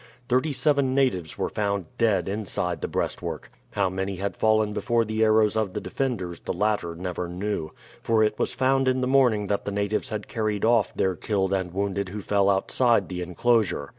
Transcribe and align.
Thirty 0.29 0.51
seven 0.51 0.95
natives 0.95 1.37
were 1.37 1.47
found 1.47 1.85
dead 1.99 2.27
inside 2.27 2.81
the 2.81 2.87
breastwork. 2.87 3.51
How 3.73 3.87
many 3.87 4.15
had 4.15 4.35
fallen 4.35 4.73
before 4.73 5.05
the 5.05 5.23
arrows 5.23 5.55
of 5.55 5.73
the 5.75 5.79
defenders 5.79 6.39
the 6.39 6.53
latter 6.53 6.95
never 6.95 7.29
knew, 7.29 7.69
for 8.01 8.23
it 8.23 8.39
was 8.39 8.51
found 8.55 8.87
in 8.87 9.01
the 9.01 9.05
morning 9.07 9.45
that 9.45 9.65
the 9.65 9.71
natives 9.71 10.09
had 10.09 10.27
carried 10.27 10.65
off 10.65 10.91
their 10.95 11.13
killed 11.13 11.53
and 11.53 11.71
wounded 11.71 12.09
who 12.09 12.21
fell 12.23 12.49
outside 12.49 13.09
the 13.09 13.21
inclosure. 13.21 13.89